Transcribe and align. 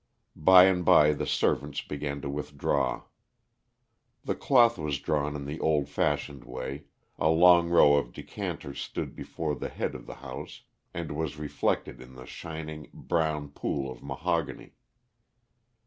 By 0.35 0.63
and 0.63 0.83
by 0.83 1.13
the 1.13 1.27
servants 1.27 1.81
began 1.81 2.21
to 2.21 2.29
withdraw. 2.31 3.03
The 4.25 4.33
cloth 4.33 4.79
was 4.79 4.97
drawn 4.97 5.35
in 5.35 5.45
the 5.45 5.59
old 5.59 5.87
fashioned 5.89 6.43
way, 6.43 6.85
a 7.19 7.29
long 7.29 7.69
row 7.69 7.93
of 7.93 8.11
decanters 8.11 8.81
stood 8.81 9.15
before 9.15 9.53
the 9.53 9.69
head 9.69 9.93
of 9.93 10.07
the 10.07 10.15
house 10.15 10.63
and 10.91 11.11
was 11.11 11.37
reflected 11.37 12.01
in 12.01 12.15
the 12.15 12.25
shining, 12.25 12.89
brown 12.91 13.49
pool 13.49 13.91
of 13.91 14.01
mahogany. 14.01 14.73